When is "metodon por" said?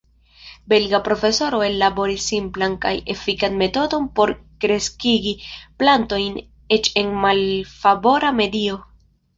3.61-4.35